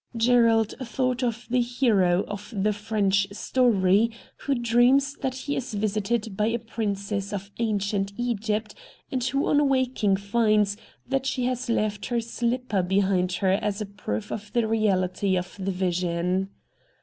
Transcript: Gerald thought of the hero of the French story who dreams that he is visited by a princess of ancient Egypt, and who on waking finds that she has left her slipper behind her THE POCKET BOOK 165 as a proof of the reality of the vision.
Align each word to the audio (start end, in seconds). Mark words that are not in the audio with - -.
Gerald 0.17 0.73
thought 0.81 1.21
of 1.23 1.45
the 1.51 1.61
hero 1.61 2.23
of 2.23 2.51
the 2.57 2.73
French 2.73 3.27
story 3.31 4.09
who 4.37 4.55
dreams 4.55 5.13
that 5.17 5.35
he 5.35 5.55
is 5.55 5.75
visited 5.75 6.35
by 6.35 6.47
a 6.47 6.57
princess 6.57 7.31
of 7.31 7.51
ancient 7.59 8.11
Egypt, 8.17 8.73
and 9.11 9.23
who 9.23 9.45
on 9.45 9.69
waking 9.69 10.15
finds 10.15 10.75
that 11.07 11.27
she 11.27 11.45
has 11.45 11.69
left 11.69 12.07
her 12.07 12.19
slipper 12.19 12.81
behind 12.81 13.33
her 13.33 13.51
THE 13.55 13.61
POCKET 13.61 13.77
BOOK 13.77 13.77
165 13.77 13.81
as 13.81 13.81
a 13.81 14.03
proof 14.03 14.31
of 14.31 14.53
the 14.53 14.67
reality 14.67 15.37
of 15.37 15.55
the 15.59 15.71
vision. 15.71 16.49